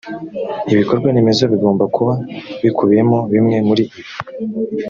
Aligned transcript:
ibikorwaremezo 0.73 1.43
bigomba 1.51 1.83
kuba 1.95 2.13
bikubiyemo 2.63 3.17
bimwe 3.31 3.57
muri 3.67 3.83
ibi 3.85 3.99